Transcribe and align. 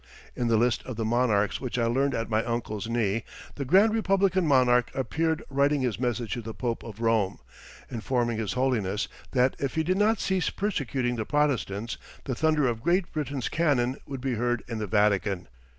In 0.35 0.47
the 0.47 0.57
list 0.57 0.81
of 0.87 0.95
the 0.95 1.05
monarchs 1.05 1.61
which 1.61 1.77
I 1.77 1.85
learned 1.85 2.15
at 2.15 2.27
my 2.27 2.43
uncle's 2.43 2.89
knee 2.89 3.23
the 3.53 3.65
grand 3.65 3.93
republican 3.93 4.47
monarch 4.47 4.89
appeared 4.95 5.43
writing 5.47 5.81
his 5.81 5.99
message 5.99 6.33
to 6.33 6.41
the 6.41 6.55
Pope 6.55 6.81
of 6.81 7.01
Rome, 7.01 7.37
informing 7.87 8.39
His 8.39 8.53
Holiness 8.53 9.07
that 9.33 9.55
"if 9.59 9.75
he 9.75 9.83
did 9.83 9.99
not 9.99 10.19
cease 10.19 10.49
persecuting 10.49 11.17
the 11.17 11.25
Protestants 11.25 11.97
the 12.23 12.33
thunder 12.33 12.65
of 12.67 12.81
Great 12.81 13.11
Britain's 13.13 13.47
cannon 13.47 13.95
would 14.07 14.21
be 14.21 14.33
heard 14.33 14.63
in 14.67 14.79
the 14.79 14.87
Vatican." 14.87 15.47